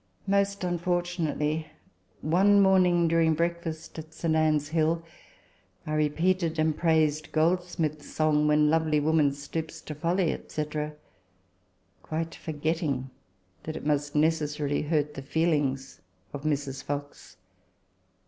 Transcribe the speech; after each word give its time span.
Most 0.25 0.63
unfortunately, 0.63 1.67
one 2.21 2.59
morning 2.59 3.07
during 3.07 3.35
break 3.35 3.61
fast 3.61 3.99
at 3.99 4.15
St. 4.15 4.33
Anne's 4.35 4.69
Hill, 4.69 5.03
I 5.85 5.93
repeated 5.93 6.57
and 6.57 6.75
praised 6.75 7.31
Goldsmith's 7.31 8.11
song, 8.11 8.47
"When 8.47 8.67
lovely 8.67 8.99
woman 8.99 9.31
stoops 9.31 9.79
to 9.81 9.93
folly," 9.93 10.35
&c., 10.47 10.65
quite 12.01 12.33
forgetting 12.33 13.11
that 13.61 13.75
it 13.75 13.85
must 13.85 14.15
necessarily 14.15 14.81
hurt 14.81 15.13
the 15.13 15.21
feelings 15.21 16.01
of 16.33 16.41
Mrs. 16.45 16.83
Fox. 16.83 17.37